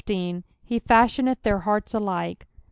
*' 0.05 0.09
He 0.09 0.41
fathioneih 0.79 1.43
their 1.43 1.59
hearts 1.59 1.93
alike." 1.93 2.47